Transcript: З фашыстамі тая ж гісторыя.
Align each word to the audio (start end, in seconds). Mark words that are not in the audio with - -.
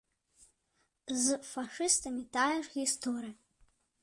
З 1.25 1.37
фашыстамі 1.51 2.23
тая 2.39 2.55
ж 2.57 2.77
гісторыя. 2.79 3.35